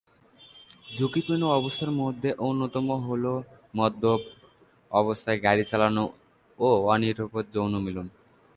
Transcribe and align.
ঝুঁকিপূর্ণ 0.97 1.43
অবস্থার 1.59 1.91
মধ্যে 2.01 2.29
অন্যতম 2.39 2.85
হলো 3.07 3.33
মদ্যপ 3.77 4.21
অবস্থায় 4.91 5.39
গাড়ি 5.43 5.63
চালানো 5.71 6.03
ও 6.59 6.67
অনিরাপদ 6.87 7.45
যৌনমিলন। 7.53 8.07